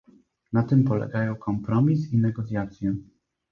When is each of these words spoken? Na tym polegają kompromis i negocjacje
Na 0.53 0.63
tym 0.63 0.83
polegają 0.83 1.35
kompromis 1.35 2.13
i 2.13 2.17
negocjacje 2.17 2.95